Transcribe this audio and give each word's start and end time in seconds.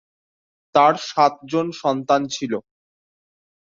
তার 0.75 0.93
সাতজন 1.07 1.67
সন্তান 1.81 2.21
ছিল। 2.27 2.53